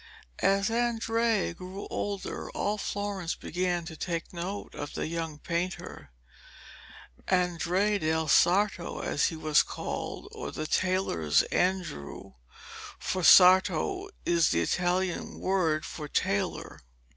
[0.39, 6.09] As Andrea grew older, all Florence began to take note of the young painter
[7.27, 12.33] 'Andrea del Sarto,' as he was called, or 'the tailor's Andrew,'
[12.97, 16.79] for sarto is the Italian word for tailor.